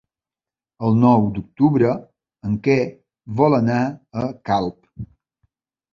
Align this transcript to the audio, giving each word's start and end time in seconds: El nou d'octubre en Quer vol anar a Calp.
El 0.87 0.95
nou 1.01 1.27
d'octubre 1.35 1.91
en 2.49 2.57
Quer 2.69 2.79
vol 3.43 3.59
anar 3.61 3.79
a 4.23 4.25
Calp. 4.51 5.09